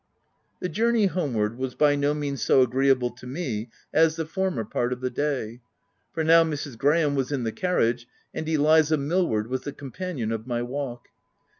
The 0.61 0.67
journey 0.67 1.05
homeward 1.05 1.59
was 1.59 1.75
by 1.75 1.95
no 1.95 2.15
means 2.15 2.41
so 2.41 2.63
agreeable, 2.63 3.11
to 3.11 3.27
me, 3.27 3.69
as 3.93 4.15
the 4.15 4.25
former 4.25 4.65
part 4.65 4.91
of 4.91 4.99
the 4.99 5.11
day; 5.11 5.61
for 6.11 6.23
now 6.23 6.43
Mrs. 6.43 6.75
Graham 6.75 7.13
was 7.13 7.31
in 7.31 7.43
the 7.43 7.51
carriage, 7.51 8.07
and 8.33 8.49
Eliza 8.49 8.97
Millward 8.97 9.45
was 9.45 9.61
the 9.61 9.71
companion 9.73 10.31
of 10.31 10.47
my 10.47 10.63
walk. 10.63 11.09